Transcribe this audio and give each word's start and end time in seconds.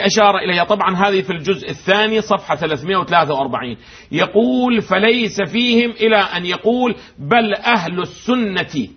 أشار 0.00 0.38
إليها. 0.38 0.64
طبعا 0.64 0.96
هذه 0.96 1.22
في 1.22 1.30
الجزء 1.30 1.70
الثاني 1.70 2.20
صفحة 2.20 2.56
343 2.56 3.76
يقول 4.12 4.82
فليس 4.82 5.42
فيهم 5.42 5.90
إلى 5.90 6.16
أن 6.16 6.46
يقول 6.46 6.96
بل 7.18 7.54
أهل 7.54 8.00
السنة. 8.00 8.88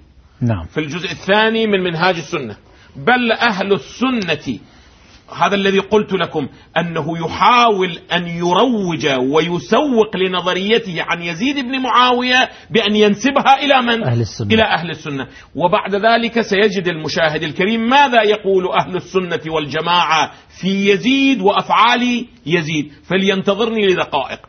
نعم. 0.42 0.66
في 0.66 0.78
الجزء 0.80 1.12
الثاني 1.12 1.68
من 1.68 1.84
منهاج 1.84 2.16
السنة. 2.16 2.58
بل 2.96 3.32
أهل 3.32 3.74
السنة. 3.74 4.60
هذا 5.36 5.56
الذي 5.56 5.80
قلت 5.80 6.14
لكم 6.14 6.48
أنه 6.78 7.18
يحاول 7.26 8.00
أن 8.14 8.28
يروج 8.28 9.08
ويسوق 9.32 10.18
لنظريته 10.18 10.96
عن 11.00 11.22
يزيد 11.22 11.56
بن 11.60 11.80
معاوية 11.80 12.50
بأن 12.70 12.96
ينسبها 12.96 13.56
إلى 13.64 13.82
من؟ 13.82 14.04
أهل 14.04 14.22
السنة. 14.22 14.54
إلى 14.54 14.64
أهل 14.64 14.90
السنة 14.90 15.28
وبعد 15.56 15.96
ذلك 15.96 16.42
سيجد 16.42 16.88
المشاهد 16.88 17.44
الكريم 17.44 17.90
ماذا 17.90 18.22
يقول 18.24 18.68
أهل 18.82 18.96
السنة 18.96 19.54
والجماعة 19.54 20.32
في 20.62 20.90
يزيد 20.90 21.42
وأفعال 21.42 22.26
يزيد 22.46 22.92
فلينتظرني 23.04 23.88
لدقائق 23.88 24.40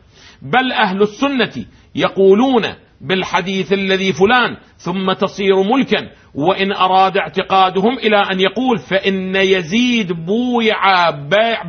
بل 0.41 0.71
أهل 0.71 1.01
السنة 1.01 1.65
يقولون 1.95 2.63
بالحديث 3.01 3.73
الذي 3.73 4.13
فلان 4.13 4.57
ثم 4.77 5.13
تصير 5.13 5.63
ملكا 5.63 6.09
وإن 6.35 6.71
أراد 6.71 7.17
اعتقادهم 7.17 7.97
إلى 7.97 8.17
أن 8.17 8.39
يقول 8.39 8.77
فإن 8.77 9.35
يزيد 9.35 10.11
بويع 10.11 11.09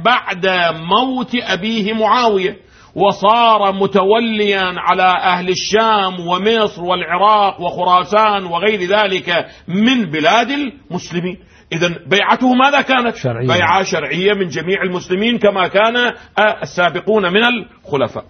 بعد 0.04 0.46
موت 0.74 1.30
أبيه 1.34 1.92
معاوية 1.92 2.56
وصار 2.94 3.72
متوليا 3.72 4.74
على 4.76 5.02
أهل 5.02 5.48
الشام 5.48 6.20
ومصر 6.20 6.82
والعراق 6.82 7.60
وخراسان 7.60 8.44
وغير 8.44 8.80
ذلك 8.80 9.46
من 9.68 10.10
بلاد 10.10 10.50
المسلمين 10.50 11.38
إذا 11.72 11.88
بيعته 12.06 12.54
ماذا 12.54 12.80
كانت؟ 12.80 13.16
شرعية. 13.16 13.46
بيعة 13.46 13.82
شرعية 13.82 14.34
من 14.34 14.48
جميع 14.48 14.82
المسلمين 14.82 15.38
كما 15.38 15.68
كان 15.68 16.14
السابقون 16.62 17.32
من 17.32 17.44
الخلفاء 17.44 18.24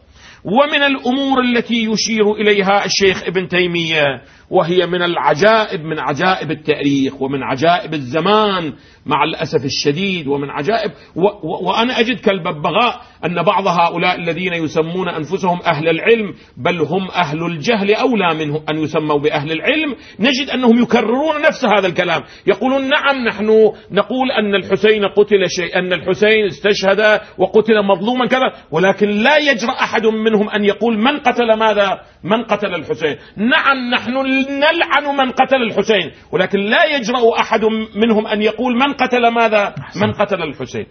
ومن 0.44 0.82
الأمور 0.82 1.40
التي 1.40 1.84
يشير 1.84 2.32
إليها 2.32 2.84
الشيخ 2.84 3.22
ابن 3.26 3.48
تيمية 3.48 4.04
وهي 4.50 4.86
من 4.86 5.02
العجائب 5.02 5.80
من 5.84 5.98
عجائب 5.98 6.50
التاريخ 6.50 7.22
ومن 7.22 7.42
عجائب 7.42 7.94
الزمان 7.94 8.72
مع 9.06 9.24
الأسف 9.24 9.64
الشديد 9.64 10.26
ومن 10.28 10.50
عجائب. 10.50 10.90
و 11.16 11.20
و 11.20 11.68
وأنا 11.68 12.00
أجد 12.00 12.20
كالببغاء 12.20 13.00
أن 13.24 13.42
بعض 13.42 13.66
هؤلاء 13.66 14.16
الذين 14.16 14.52
يسمون 14.52 15.08
أنفسهم 15.08 15.60
أهل 15.66 15.88
العلم 15.88 16.34
بل 16.56 16.80
هم 16.80 17.08
أهل 17.10 17.46
الجهل 17.46 17.94
أولى 17.94 18.34
منهم 18.34 18.62
أن 18.70 18.78
يسموا 18.78 19.18
بأهل 19.18 19.52
العلم. 19.52 19.96
نجد 20.20 20.50
أنهم 20.54 20.82
يكررون 20.82 21.42
نفس 21.42 21.64
هذا 21.64 21.86
الكلام. 21.86 22.22
يقولون 22.46 22.88
نعم 22.88 23.24
نحن 23.28 23.72
نقول 23.90 24.30
أن 24.30 24.54
الحسين 24.54 25.04
قتل 25.04 25.44
شيء 25.48 25.78
أن 25.78 25.92
الحسين 25.92 26.46
استشهد 26.46 27.20
وقتل 27.38 27.82
مظلوما 27.82 28.26
كذا 28.26 28.52
ولكن 28.70 29.08
لا 29.08 29.36
يجرأ 29.38 29.72
أحد 29.72 30.06
منهم 30.06 30.50
أن 30.50 30.64
يقول 30.64 30.98
من 30.98 31.18
قتل 31.18 31.58
ماذا؟ 31.58 32.00
من 32.24 32.44
قتل 32.44 32.74
الحسين. 32.74 33.16
نعم 33.36 33.90
نحن 33.90 34.12
نلعن 34.48 35.16
من 35.16 35.30
قتل 35.30 35.56
الحسين 35.56 36.10
ولكن 36.32 36.58
لا 36.58 36.84
يجرأ 36.96 37.40
أحد 37.40 37.64
منهم 37.96 38.26
أن 38.26 38.42
يقول 38.42 38.74
من 38.74 38.89
قتل 38.92 39.28
ماذا؟ 39.28 39.74
من 39.96 40.12
قتل 40.12 40.42
الحسين. 40.42 40.86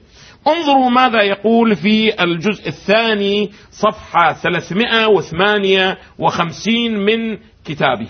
انظروا 0.47 0.89
ماذا 0.89 1.22
يقول 1.22 1.75
في 1.75 2.23
الجزء 2.23 2.67
الثاني 2.67 3.50
صفحة 3.72 4.33
358 4.33 7.05
من 7.05 7.38
كتابه 7.66 8.08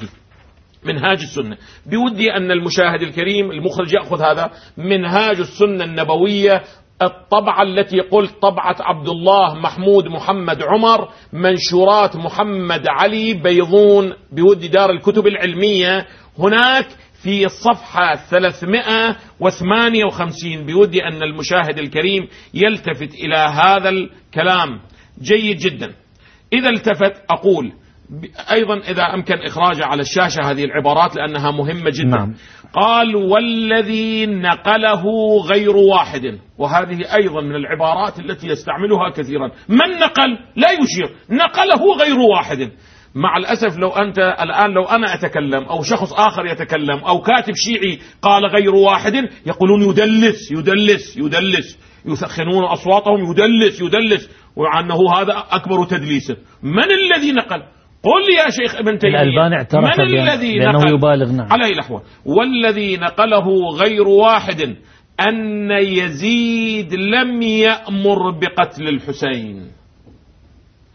منهاج 0.83 1.21
السنة. 1.21 1.57
بودي 1.85 2.33
أن 2.33 2.51
المشاهد 2.51 3.01
الكريم 3.01 3.51
المخرج 3.51 3.93
يأخذ 3.93 4.21
هذا 4.21 4.51
منهاج 4.77 5.39
السنة 5.39 5.83
النبوية 5.83 6.63
الطبعة 7.01 7.63
التي 7.63 7.99
قلت 7.99 8.31
طبعة 8.41 8.75
عبد 8.79 9.09
الله 9.09 9.55
محمود 9.55 10.07
محمد 10.07 10.63
عمر 10.63 11.09
منشورات 11.33 12.15
محمد 12.15 12.87
علي 12.87 13.33
بيضون 13.33 14.13
بودي 14.31 14.67
دار 14.67 14.89
الكتب 14.89 15.27
العلمية. 15.27 16.07
هناك 16.39 16.87
في 17.23 17.45
الصفحة 17.45 18.15
358 18.15 20.65
بودي 20.65 21.03
أن 21.03 21.23
المشاهد 21.23 21.79
الكريم 21.79 22.27
يلتفت 22.53 23.13
إلى 23.13 23.35
هذا 23.35 23.89
الكلام. 23.89 24.79
جيد 25.21 25.57
جدا. 25.57 25.93
إذا 26.53 26.69
التفت 26.69 27.13
أقول 27.29 27.71
أيضا 28.51 28.77
إذا 28.77 29.03
أمكن 29.03 29.33
إخراجها 29.33 29.85
على 29.85 30.01
الشاشة 30.01 30.51
هذه 30.51 30.63
العبارات 30.63 31.15
لأنها 31.15 31.51
مهمة 31.51 31.89
جدا. 31.89 32.17
نعم. 32.17 32.33
قال 32.73 33.15
والذي 33.15 34.25
نقله 34.25 35.03
غير 35.51 35.77
واحد. 35.77 36.39
وهذه 36.57 37.15
أيضا 37.21 37.41
من 37.41 37.55
العبارات 37.55 38.19
التي 38.19 38.47
يستعملها 38.47 39.09
كثيرا. 39.09 39.51
من 39.69 39.99
نقل؟ 39.99 40.37
لا 40.55 40.71
يشير. 40.71 41.15
نقله 41.29 41.95
غير 41.95 42.19
واحد. 42.19 42.71
مع 43.15 43.37
الأسف 43.37 43.77
لو 43.77 43.89
أنت 43.89 44.19
الآن 44.19 44.71
لو 44.71 44.83
أنا 44.83 45.13
أتكلم 45.13 45.63
أو 45.63 45.83
شخص 45.83 46.13
آخر 46.13 46.45
يتكلم 46.45 46.97
أو 46.97 47.21
كاتب 47.21 47.53
شيعي 47.55 47.99
قال 48.21 48.45
غير 48.45 48.75
واحد 48.75 49.13
يقولون 49.45 49.81
يدلس 49.81 50.51
يدلس 50.51 51.17
يدلس 51.17 51.79
يسخنون 52.05 52.63
أصواتهم 52.63 53.31
يدلس 53.31 53.81
يدلس 53.81 54.29
وعنه 54.55 54.95
هذا 55.15 55.43
أكبر 55.51 55.85
تدليسا 55.85 56.35
من 56.63 56.83
الذي 56.83 57.31
نقل؟ 57.31 57.63
قل 58.03 58.21
يا 58.37 58.49
شيخ 58.49 58.75
ابن 58.75 58.97
تيمية 58.97 59.21
الألباني 59.21 59.55
اعترف 59.55 59.99
من 59.99 60.19
الذي 60.19 60.59
بأنه 60.59 60.79
نقل؟ 60.79 60.93
يبالغ، 60.93 61.31
نعم. 61.31 61.47
على 61.51 61.65
أي 61.65 61.71
الأحوال. 61.71 62.01
والذي 62.25 62.97
نقله 62.97 63.45
غير 63.83 64.07
واحد 64.07 64.75
أن 65.19 65.71
يزيد 65.71 66.93
لم 66.93 67.41
يأمر 67.41 68.29
بقتل 68.31 68.87
الحسين. 68.87 69.78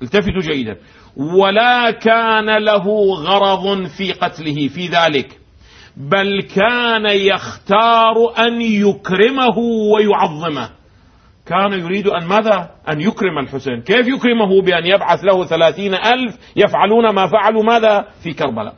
التفتوا 0.04 0.52
جيدا. 0.52 0.76
ولا 1.16 1.90
كان 1.90 2.56
له 2.58 3.14
غرض 3.14 3.86
في 3.86 4.12
قتله 4.12 4.68
في 4.68 4.86
ذلك. 4.86 5.40
بل 5.96 6.42
كان 6.42 7.06
يختار 7.06 8.14
أن 8.38 8.60
يكرمه 8.60 9.58
ويعظمه. 9.94 10.70
كان 11.46 11.72
يريد 11.72 12.06
أن 12.06 12.26
ماذا؟ 12.26 12.70
أن 12.88 13.00
يكرم 13.00 13.38
الحسين. 13.38 13.80
كيف 13.80 14.08
يكرمه؟ 14.08 14.62
بأن 14.62 14.86
يبعث 14.86 15.24
له 15.24 15.44
ثلاثين 15.44 15.94
ألف 15.94 16.36
يفعلون 16.56 17.08
ما 17.14 17.26
فعلوا 17.26 17.62
ماذا؟ 17.62 18.04
في 18.22 18.32
كربلاء. 18.32 18.74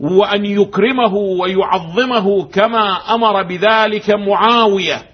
وأن 0.00 0.44
يكرمه 0.44 1.14
ويعظمه 1.14 2.44
كما 2.44 3.14
أمر 3.14 3.42
بذلك 3.42 4.10
معاوية. 4.10 5.13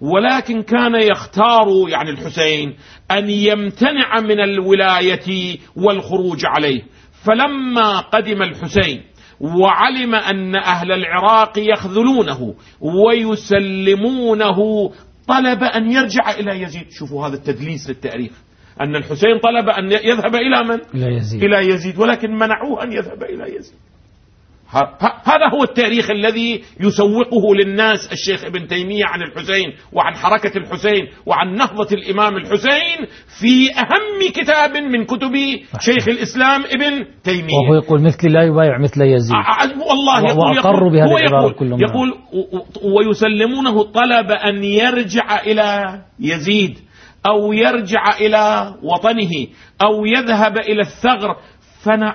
ولكن 0.00 0.62
كان 0.62 0.94
يختار 0.94 1.66
يعني 1.88 2.10
الحسين 2.10 2.76
أن 3.10 3.30
يمتنع 3.30 4.20
من 4.20 4.40
الولاية 4.40 5.58
والخروج 5.76 6.40
عليه. 6.44 6.82
فلما 7.24 8.00
قدم 8.00 8.42
الحسين 8.42 9.02
وعلم 9.40 10.14
أن 10.14 10.56
أهل 10.56 10.92
العراق 10.92 11.58
يخذلونه 11.58 12.54
ويسلمونه 12.80 14.56
طلب 15.28 15.62
أن 15.62 15.92
يرجع 15.92 16.30
إلى 16.30 16.62
يزيد. 16.62 16.86
شوفوا 16.90 17.26
هذا 17.26 17.34
التدليس 17.34 17.88
للتأريخ. 17.88 18.32
أن 18.80 18.96
الحسين 18.96 19.38
طلب 19.38 19.68
أن 19.68 19.92
يذهب 19.92 20.34
إلى 20.34 20.64
من؟ 20.64 20.80
إلى 20.94 21.16
يزيد. 21.16 21.44
إلى 21.44 21.68
يزيد. 21.68 21.98
ولكن 21.98 22.30
منعوه 22.30 22.82
أن 22.82 22.92
يذهب 22.92 23.22
إلى 23.22 23.56
يزيد. 23.56 23.78
هذا 25.24 25.48
هو 25.54 25.62
التاريخ 25.62 26.10
الذي 26.10 26.62
يسوقه 26.80 27.54
للناس 27.54 28.12
الشيخ 28.12 28.44
ابن 28.44 28.68
تيمية 28.68 29.04
عن 29.04 29.22
الحسين 29.22 29.72
وعن 29.92 30.14
حركة 30.14 30.58
الحسين 30.58 31.06
وعن 31.26 31.54
نهضة 31.54 31.88
الإمام 31.92 32.36
الحسين 32.36 33.06
في 33.40 33.70
أهم 33.70 34.32
كتاب 34.34 34.76
من 34.76 35.04
كتب 35.04 35.32
شيخ 35.80 36.08
الإسلام 36.08 36.64
ابن 36.64 37.06
تيمية 37.24 37.54
وهو 37.68 37.74
يقول 37.74 38.02
مثلي 38.02 38.32
لا 38.32 38.42
يبايع 38.42 38.78
مثل 38.78 39.02
يزيد 39.02 39.34
والله 39.88 40.20
يقول 40.20 40.58
هو 41.08 41.18
العبارة 41.18 41.42
يقول, 41.42 41.54
كلهم. 41.54 41.80
يقول 41.80 42.14
ويسلمونه 42.96 43.82
طلب 43.82 44.30
أن 44.30 44.64
يرجع 44.64 45.40
إلى 45.46 46.00
يزيد 46.20 46.78
أو 47.26 47.52
يرجع 47.52 48.04
إلى 48.20 48.74
وطنه 48.82 49.46
أو 49.84 50.06
يذهب 50.06 50.58
إلى 50.58 50.80
الثغر 50.80 51.36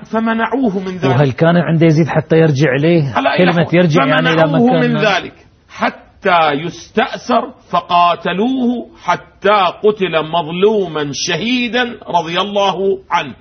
فمنعوه 0.04 0.80
من 0.80 0.98
ذلك. 0.98 1.06
وهل 1.06 1.32
كان 1.32 1.58
عند 1.58 1.82
يزيد 1.82 2.08
حتى 2.08 2.36
يرجع 2.36 2.76
إليه؟ 2.80 3.14
كلمة. 3.38 3.68
يرجع 3.74 4.06
يعني 4.06 4.30
إلى 4.30 4.42
فمنعوه 4.42 4.68
مكان 4.68 4.92
من 4.92 4.98
ذلك. 4.98 5.34
حتى 5.70 6.52
يستأسر 6.52 7.42
فقاتلوه 7.72 8.90
حتى 9.04 9.60
قتل 9.84 10.32
مظلوما 10.32 11.12
شهيدا 11.14 11.84
رضي 12.08 12.42
الله 12.42 12.76
عنه. 13.12 13.36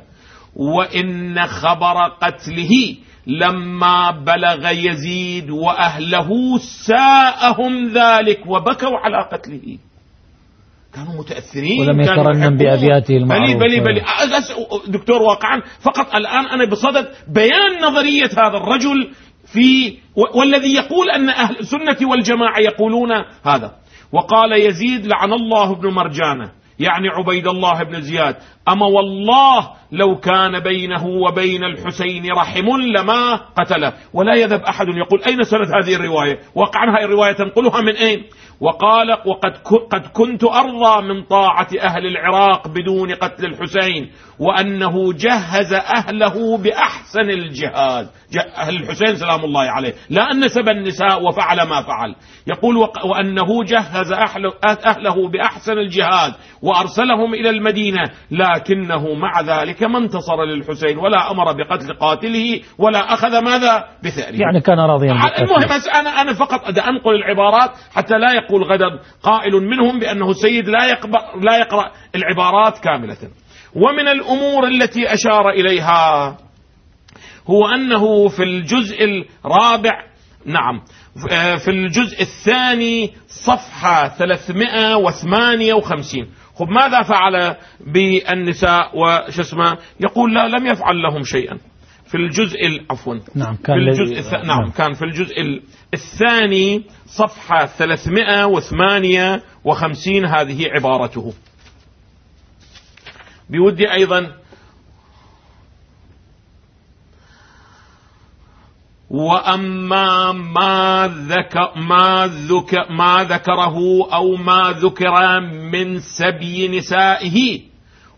وإن 0.57 1.47
خبر 1.47 2.09
قتله 2.23 2.97
لما 3.27 4.11
بلغ 4.11 4.71
يزيد 4.71 5.51
وأهله 5.51 6.59
ساءهم 6.87 7.87
ذلك 7.87 8.47
وبكوا 8.47 8.99
على 8.99 9.29
قتله. 9.33 9.79
كانوا 10.95 11.21
متأثرين 11.21 11.81
ولم 11.81 12.01
يترنم 12.01 12.39
يحبون. 12.43 12.57
بأبياته 12.57 13.17
المعروفة. 13.17 13.55
بلي 13.55 13.81
بلي 13.81 13.81
بلي 13.81 14.03
دكتور 14.89 15.23
واقعا 15.23 15.63
فقط 15.81 16.15
الآن 16.15 16.47
أنا 16.47 16.65
بصدد 16.65 17.09
بيان 17.29 17.83
نظرية 17.83 18.31
هذا 18.33 18.57
الرجل 18.57 19.11
في 19.53 19.99
والذي 20.35 20.75
يقول 20.75 21.11
أن 21.11 21.29
أهل 21.29 21.59
السنة 21.59 22.11
والجماعة 22.11 22.59
يقولون 22.61 23.11
هذا 23.45 23.77
وقال 24.13 24.53
يزيد 24.53 25.07
لعن 25.07 25.33
الله 25.33 25.73
ابن 25.73 25.89
مرجانة 25.89 26.53
يعني 26.79 27.09
عبيد 27.09 27.47
الله 27.47 27.83
بن 27.83 28.01
زياد 28.01 28.37
أما 28.73 28.87
والله 28.87 29.71
لو 29.93 30.17
كان 30.17 30.61
بينه 30.61 31.07
وبين 31.07 31.65
الحسين 31.65 32.33
رحم 32.33 32.69
لما 32.97 33.37
قتله. 33.37 33.93
ولا 34.15 34.35
يذهب 34.35 34.61
أحد 34.61 34.87
يقول 34.89 35.23
أين 35.27 35.43
سند 35.43 35.67
هذه 35.83 35.95
الرواية؟ 35.97 36.39
وقعا 36.55 36.99
هذه 36.99 37.05
الرواية 37.05 37.33
تنقلها 37.33 37.81
من 37.81 37.97
أين؟ 37.97 38.25
وقال 38.61 39.11
وقد 39.11 39.57
قد 39.91 40.07
كنت 40.13 40.45
أرضى 40.45 41.09
من 41.09 41.23
طاعة 41.23 41.69
أهل 41.81 42.07
العراق 42.07 42.69
بدون 42.69 43.15
قتل 43.15 43.47
الحسين 43.47 44.11
وأنه 44.39 45.13
جهز 45.13 45.73
أهله 45.73 46.59
بأحسن 46.59 47.31
الجهاد. 47.31 48.09
أهل 48.57 48.77
الحسين 48.77 49.17
سلام 49.17 49.45
الله 49.45 49.61
عليه. 49.61 49.95
لا 50.11 50.23
أن 50.33 50.45
نسب 50.45 50.69
النساء 50.69 51.23
وفعل 51.23 51.63
ما 51.63 51.83
فعل. 51.83 52.15
يقول 52.47 52.77
وأنه 53.05 53.65
جهز 53.65 54.13
أهله 54.87 55.29
بأحسن 55.29 55.79
الجهاد 55.79 56.33
وأرسلهم 56.63 57.35
إلى 57.35 57.51
المدينة. 57.51 58.05
لكنه 58.61 59.15
مع 59.15 59.41
ذلك 59.41 59.83
ما 59.83 59.99
انتصر 59.99 60.45
للحسين 60.45 60.99
ولا 60.99 61.31
أمر 61.31 61.53
بقتل 61.53 61.95
قاتله 61.95 62.61
ولا 62.79 63.15
أخذ 63.15 63.45
ماذا؟ 63.45 63.85
بثأره. 64.05 64.37
يعني 64.37 64.61
كان 64.61 64.81
راضيا 64.81 65.13
المهم 65.13 65.69
أنا 65.95 66.11
أنا 66.11 66.33
فقط 66.33 66.79
أنقل 66.79 67.15
العبارات 67.15 67.71
حتى 67.95 68.15
لا 68.15 68.33
يقول 68.33 68.63
غدا 68.63 68.99
قائل 69.23 69.53
منهم 69.53 69.99
بأنه 69.99 70.31
السيد 70.31 70.69
لا 70.69 70.79
لا 71.43 71.59
يقرأ 71.59 71.91
العبارات 72.15 72.79
كاملة. 72.79 73.17
ومن 73.75 74.09
الأمور 74.09 74.69
التي 74.69 75.15
أشار 75.15 75.51
إليها 75.51 76.37
هو 77.47 77.67
أنه 77.67 78.29
في 78.29 78.43
الجزء 78.43 79.25
الرابع 79.45 80.11
نعم 80.47 80.81
في 81.65 81.71
الجزء 81.71 82.21
الثاني 82.21 83.11
صفحة 83.29 84.09
358 84.09 86.27
خب 86.55 86.69
ماذا 86.69 87.03
فعل 87.03 87.57
بالنساء 87.81 88.99
وش 88.99 89.41
اسمه؟ 89.41 89.79
يقول 90.01 90.35
لا 90.35 90.49
لم 90.49 90.67
يفعل 90.67 91.03
لهم 91.03 91.23
شيئا. 91.23 91.59
في 92.07 92.15
الجزء 92.17 92.59
عفوا. 92.91 93.15
نعم 93.35 93.57
كان 93.57 93.93
في 93.95 94.01
الجزء 94.01 94.19
الث... 94.19 94.33
نعم, 94.33 94.47
نعم 94.47 94.71
كان 94.71 94.93
في 94.93 95.05
الجزء 95.05 95.63
الثاني 95.95 96.85
صفحة 97.07 97.67
358 97.67 100.25
هذه 100.27 100.69
عبارته. 100.69 101.33
بودي 103.51 103.93
أيضا 103.93 104.33
واما 109.11 110.33
ما 110.33 111.15
ذكر 111.29 111.73
ما 111.77 112.27
ذكر 112.27 112.93
ما 112.93 113.25
ذكره 113.25 113.77
أو 114.13 114.37
ما 114.37 114.75
ذكر 114.79 115.41
من 115.73 116.01
سبي 116.01 116.69
نسائه 116.69 117.61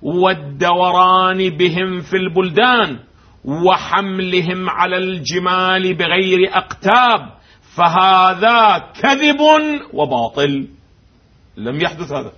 والدوران 0.03 1.51
بهم 1.51 2.01
في 2.01 2.17
البلدان 2.17 2.99
وحملهم 3.45 4.71
على 4.71 4.97
الجمال 4.97 5.95
بغير 5.95 6.39
اقتاب 6.53 7.21
فهذا 7.77 8.85
كذب 9.03 9.41
وباطل. 9.93 10.69
لم 11.57 11.81
يحدث 11.81 12.13
هذا. 12.13 12.33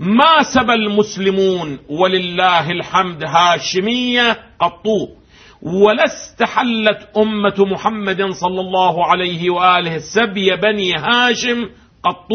ما 0.00 0.42
سبى 0.54 0.72
المسلمون 0.72 1.78
ولله 1.88 2.70
الحمد 2.70 3.24
هاشمية 3.24 4.36
قطو 4.60 5.19
ولا 5.62 6.04
استحلت 6.04 7.08
أمة 7.16 7.66
محمد 7.72 8.22
صلى 8.22 8.60
الله 8.60 9.06
عليه 9.06 9.50
وآله 9.50 9.98
سبي 9.98 10.56
بني 10.56 10.94
هاشم 10.94 11.68
قط 12.02 12.30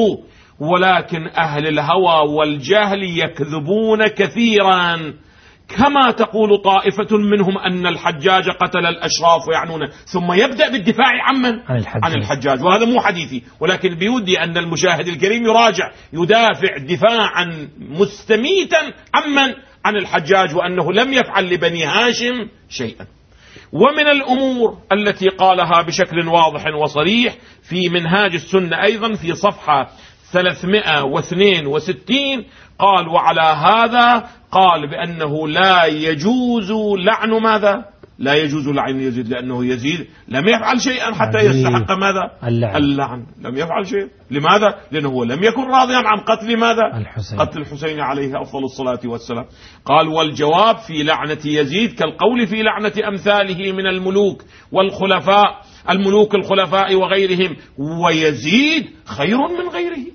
ولكن 0.59 1.27
أهل 1.27 1.67
الهوى 1.67 2.29
والجهل 2.29 3.03
يكذبون 3.03 4.07
كثيرا. 4.07 5.13
كما 5.77 6.11
تقول 6.11 6.61
طائفة 6.61 7.17
منهم 7.17 7.57
أن 7.57 7.87
الحجاج 7.87 8.49
قتل 8.49 8.85
الأشراف 8.85 9.47
ويعنون 9.47 9.87
ثم 9.87 10.33
يبدأ 10.33 10.71
بالدفاع 10.71 11.23
عمن 11.23 11.59
عن 11.67 11.77
الحجاج, 11.77 12.03
عن 12.03 12.13
الحجاج. 12.13 12.63
وهذا 12.63 12.85
مو 12.85 13.01
حديثي 13.01 13.43
ولكن 13.59 13.95
بيودي 13.95 14.43
أن 14.43 14.57
المشاهد 14.57 15.07
الكريم 15.07 15.45
يراجع 15.45 15.91
يدافع 16.13 16.77
دفاعا 16.77 17.67
مستميتا 17.79 18.93
عمن 19.13 19.53
عن 19.85 19.95
الحجاج 19.95 20.55
وأنه 20.55 20.93
لم 20.93 21.13
يفعل 21.13 21.53
لبني 21.53 21.85
هاشم 21.85 22.47
شيئا. 22.69 23.05
ومن 23.71 24.07
الأمور 24.07 24.77
التي 24.91 25.27
قالها 25.27 25.81
بشكل 25.81 26.27
واضح 26.27 26.65
وصريح 26.81 27.35
في 27.69 27.89
منهاج 27.89 28.33
السنة 28.33 28.83
أيضا 28.83 29.13
في 29.13 29.35
صفحة 29.35 29.89
362 30.31 32.45
قال 32.79 33.07
وعلى 33.07 33.41
هذا 33.41 34.29
قال 34.51 34.89
بأنه 34.89 35.47
لا 35.47 35.85
يجوز 35.85 36.71
لعن 36.99 37.29
ماذا؟ 37.29 37.85
لا 38.19 38.33
يجوز 38.33 38.69
لعن 38.69 38.99
يزيد 38.99 39.27
لأنه 39.27 39.65
يزيد 39.65 40.07
لم 40.27 40.47
يفعل 40.47 40.81
شيئا 40.81 41.13
حتى 41.13 41.37
يستحق 41.37 41.91
ماذا؟ 41.91 42.31
اللعن, 42.43 42.75
اللعن. 42.75 43.25
لم 43.41 43.57
يفعل 43.57 43.87
شيء 43.87 44.07
لماذا؟ 44.31 44.75
لأنه 44.91 45.25
لم 45.25 45.43
يكن 45.43 45.61
راضيا 45.61 45.97
عن 45.97 46.19
قتل 46.19 46.57
ماذا؟ 46.57 46.97
الحسين. 46.97 47.39
قتل 47.39 47.61
الحسين 47.61 47.99
عليه 47.99 48.41
أفضل 48.41 48.63
الصلاة 48.63 48.99
والسلام. 49.05 49.45
قال 49.85 50.07
والجواب 50.07 50.77
في 50.77 51.03
لعنة 51.03 51.39
يزيد 51.45 51.93
كالقول 51.93 52.47
في 52.47 52.63
لعنة 52.63 52.93
أمثاله 53.07 53.71
من 53.71 53.87
الملوك 53.87 54.43
والخلفاء 54.71 55.61
الملوك 55.89 56.35
الخلفاء 56.35 56.95
وغيرهم. 56.95 57.55
ويزيد 57.77 58.85
خير 59.05 59.37
من 59.37 59.69
غيره. 59.73 60.05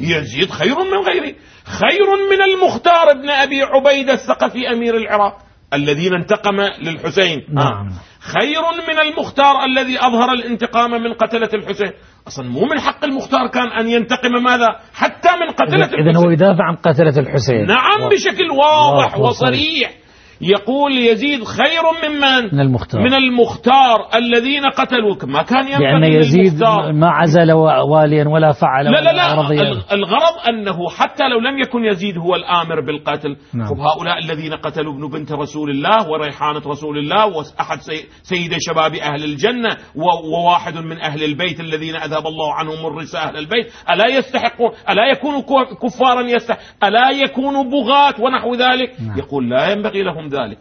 يزيد 0.00 0.50
خير 0.50 0.74
من 0.74 0.98
غيره. 1.06 1.34
خير 1.64 2.06
من 2.30 2.42
المختار 2.42 3.10
ابن 3.10 3.30
أبي 3.30 3.62
عبيدة 3.62 4.12
الثقفي 4.12 4.72
أمير 4.72 4.96
العراق. 4.96 5.45
الذين 5.74 6.14
انتقم 6.14 6.60
للحسين. 6.60 7.46
نعم. 7.52 7.88
خير 8.20 8.62
من 8.88 8.98
المختار 8.98 9.64
الذي 9.64 9.98
أظهر 9.98 10.32
الانتقام 10.32 10.90
من 10.90 11.12
قتلة 11.12 11.48
الحسين. 11.54 11.92
أصلا 12.28 12.48
مو 12.48 12.64
من 12.64 12.80
حق 12.80 13.04
المختار 13.04 13.48
كان 13.48 13.68
أن 13.68 13.88
ينتقم 13.88 14.42
ماذا؟ 14.44 14.66
حتى 14.94 15.28
من 15.40 15.50
قتلة 15.50 15.84
الحسين 15.84 16.08
إذن 16.08 16.16
هو 16.16 16.30
يدافع 16.30 16.64
عن 16.64 16.76
قتلة 16.76 17.18
الحسين. 17.18 17.66
نعم 17.66 18.08
بشكل 18.10 18.50
واضح. 18.50 19.18
وصريح. 19.18 20.05
يقول 20.40 20.92
يزيد 20.92 21.44
خير 21.44 21.82
ممن 22.02 22.54
من؟ 22.54 22.60
المختار. 22.60 23.02
من 23.02 23.14
المختار 23.14 24.08
الذين 24.14 24.62
قتلوا. 24.66 25.16
ما 25.26 25.42
كان 25.42 25.68
ينبغي 25.68 26.00
لأن 26.00 26.12
يزيد 26.12 26.62
ما 26.92 27.10
عزل 27.10 27.52
واليا 27.90 28.28
ولا 28.28 28.52
فعل 28.52 28.84
لا 28.84 29.00
لا 29.00 29.12
لا. 29.12 29.34
رضيا. 29.34 29.82
الغرض 29.92 30.48
أنه 30.48 30.90
حتى 30.90 31.28
لو 31.28 31.40
لم 31.40 31.58
يكن 31.58 31.84
يزيد 31.84 32.18
هو 32.18 32.34
الآمر 32.34 32.80
بالقتل. 32.80 33.36
نعم. 33.54 33.80
هؤلاء 33.80 34.18
الذين 34.18 34.52
قتلوا 34.52 34.94
ابن 34.94 35.08
بنت 35.08 35.32
رسول 35.32 35.70
الله 35.70 36.10
وريحانة 36.10 36.62
رسول 36.66 36.98
الله 36.98 37.26
وأحد 37.26 37.78
سيد 38.22 38.54
شباب 38.58 38.94
أهل 38.94 39.24
الجنة 39.24 39.76
وواحد 39.96 40.76
من 40.76 41.00
أهل 41.00 41.24
البيت 41.24 41.60
الذين 41.60 41.96
أذهب 41.96 42.26
الله 42.26 42.54
عنهم 42.54 42.86
الرس 42.86 43.14
أهل 43.14 43.36
البيت. 43.36 43.72
ألا 43.90 44.18
يستحقون 44.18 44.70
ألا 44.90 45.06
يكونوا 45.10 45.42
كفارا 45.82 46.20
يستحق 46.20 46.58
ألا 46.84 47.10
يكونوا 47.10 47.64
بغاة 47.64 48.14
ونحو 48.20 48.54
ذلك؟ 48.54 49.00
نعم. 49.00 49.18
يقول 49.18 49.50
لا 49.50 49.72
ينبغي 49.72 50.02
لهم 50.02 50.25
ذلك. 50.28 50.58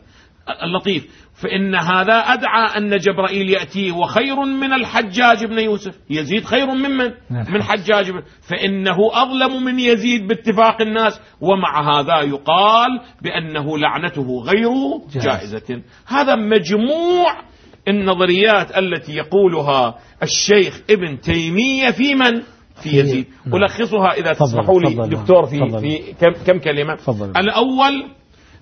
اللطيف. 0.64 1.26
فإن 1.36 1.76
هذا 1.76 2.14
أدعى 2.14 2.78
أن 2.78 2.98
جبرائيل 2.98 3.50
يأتيه 3.50 3.92
وخير 3.92 4.36
من 4.36 4.74
الحجاج 4.74 5.46
بن 5.46 5.60
يوسف. 5.60 5.96
يزيد 6.10 6.44
خير 6.46 6.66
ممن 6.66 7.12
نعم. 7.30 7.54
من 7.54 7.64
حجاج 7.64 8.12
بن. 8.12 8.22
فإنه 8.50 8.98
أظلم 9.14 9.64
من 9.64 9.80
يزيد 9.80 10.28
باتفاق 10.28 10.82
الناس. 10.82 11.22
ومع 11.42 12.00
هذا 12.00 12.22
يقال 12.22 12.90
بأنه 13.22 13.78
لعنته 13.78 14.44
غير 14.44 14.72
جائزة. 15.16 15.82
هذا 16.08 16.36
مجموع 16.36 17.42
النظريات 17.88 18.78
التي 18.78 19.16
يقولها 19.16 19.96
الشيخ 20.24 20.82
ابن 20.90 21.20
تيمية 21.20 21.92
في 21.92 22.16
من؟ 22.16 22.42
في 22.84 23.00
يزيد. 23.00 23.28
نعم. 23.46 23.64
ألخصها 23.64 24.12
إذا 24.14 24.34
تسمحوا 24.34 24.80
لي 24.80 24.96
فضل 24.96 25.10
دكتور 25.10 25.46
في, 25.46 25.80
في 25.80 26.14
كم, 26.14 26.32
كم 26.46 26.60
كلمة؟ 26.60 26.96
فضل 26.96 27.30
الأول 27.30 28.06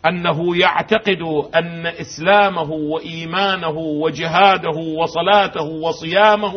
أنه 0.06 0.58
يعتقد 0.58 1.22
أن 1.56 1.86
إسلامه 1.86 2.72
وإيمانه 2.72 3.78
وجهاده 3.78 4.78
وصلاته 5.00 5.64
وصيامه 5.64 6.54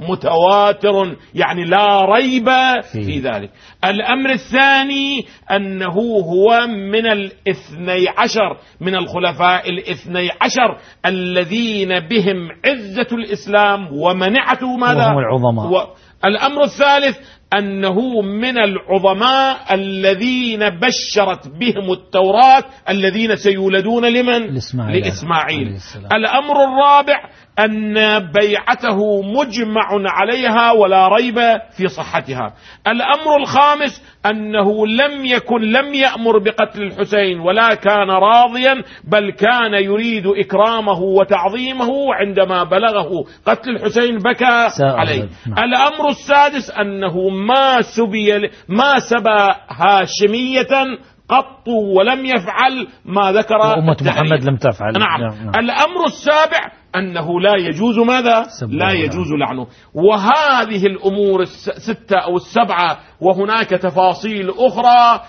متواتر 0.00 1.16
يعني 1.34 1.64
لا 1.64 2.04
ريب 2.04 2.48
في 2.92 3.18
ذلك. 3.18 3.50
الأمر 3.84 4.30
الثاني 4.30 5.24
أنه 5.50 5.94
هو 6.24 6.66
من 6.66 7.06
الاثني 7.06 8.08
عشر 8.18 8.56
من 8.80 8.94
الخلفاء 8.94 9.70
الاثني 9.70 10.30
عشر 10.40 10.78
الذين 11.06 11.88
بهم 12.00 12.48
عزة 12.66 13.08
الإسلام 13.12 13.88
ومنعته 13.92 14.76
ماذا؟ 14.76 15.06
وهم 15.06 15.18
العظماء. 15.18 15.94
الأمر 16.24 16.64
الثالث 16.64 17.16
أنه 17.58 18.20
من 18.22 18.58
العظماء 18.58 19.74
الذين 19.74 20.60
بشرت 20.68 21.48
بهم 21.48 21.92
التوراة 21.92 22.64
الذين 22.88 23.36
سيولدون 23.36 24.04
لمن؟ 24.04 24.54
لإسماعيل, 24.54 25.04
لإسماعيل. 25.04 25.78
الأمر 26.12 26.64
الرابع 26.64 27.20
أن 27.58 27.94
بيعته 28.18 29.22
مجمع 29.22 29.88
عليها 30.06 30.72
ولا 30.72 31.08
ريب 31.08 31.38
في 31.76 31.88
صحتها 31.88 32.54
الأمر 32.86 33.36
الخامس 33.40 34.02
أنه 34.26 34.86
لم 34.86 35.24
يكن 35.24 35.60
لم 35.60 35.94
يأمر 35.94 36.38
بقتل 36.38 36.82
الحسين 36.82 37.40
ولا 37.40 37.74
كان 37.74 38.10
راضيا 38.10 38.82
بل 39.04 39.30
كان 39.30 39.74
يريد 39.74 40.26
إكرامه 40.26 41.00
وتعظيمه 41.00 42.14
عندما 42.14 42.64
بلغه 42.64 43.24
قتل 43.46 43.70
الحسين 43.70 44.18
بكى 44.18 44.68
عليه 44.80 45.28
نعم. 45.46 45.64
الأمر 45.64 46.08
السادس 46.08 46.70
أنه 46.70 47.28
ما 47.46 47.82
سبي 47.82 48.50
ما 48.68 48.94
سبى 48.98 49.54
هاشمية 49.68 50.98
قط 51.28 51.68
ولم 51.68 52.26
يفعل 52.26 52.88
ما 53.04 53.32
ذكر 53.32 53.56
وأمة 53.56 53.96
محمد 54.02 54.44
لم 54.44 54.56
تفعل 54.56 54.92
نعم. 54.92 55.20
نعم. 55.20 55.44
نعم. 55.44 55.64
الأمر 55.64 56.04
السابع 56.06 56.72
أنه 56.96 57.40
لا 57.40 57.56
يجوز 57.56 57.98
ماذا 57.98 58.46
لا 58.68 58.92
يجوز 58.92 59.32
لعنه 59.32 59.66
وهذه 59.94 60.86
الأمور 60.86 61.40
الستة 61.42 62.16
أو 62.16 62.36
السبعة 62.36 62.98
وهناك 63.20 63.70
تفاصيل 63.70 64.50
أخرى 64.50 65.20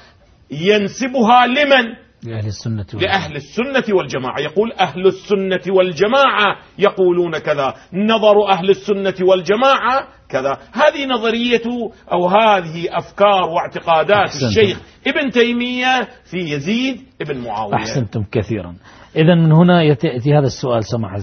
ينسبها 0.51 1.47
لمن 1.47 2.04
لأهل 2.25 2.47
السنة 2.47 2.85
لأهل 2.93 3.35
السنة 3.35 3.95
والجماعة. 3.95 4.39
يقول 4.39 4.71
أهل 4.71 5.07
السنة 5.07 5.73
والجماعة 5.75 6.57
يقولون 6.79 7.37
كذا. 7.37 7.73
نظر 7.93 8.49
أهل 8.51 8.69
السنة 8.69 9.15
والجماعة 9.21 10.07
كذا. 10.29 10.57
هذه 10.73 11.05
نظرية 11.05 11.91
أو 12.11 12.27
هذه 12.27 12.97
أفكار 12.97 13.49
واعتقادات 13.49 14.27
أحسنتم. 14.27 14.45
الشيخ 14.45 14.81
ابن 15.07 15.29
تيمية 15.31 16.07
في 16.31 16.37
يزيد 16.37 17.01
ابن 17.21 17.37
معاوية. 17.37 17.75
أحسنتم 17.75 18.23
كثيرا. 18.31 18.75
إذا 19.15 19.35
من 19.35 19.51
هنا 19.51 19.83
يأتي 19.83 20.33
هذا 20.33 20.45
السؤال 20.45 20.83
سماحة 20.83 21.17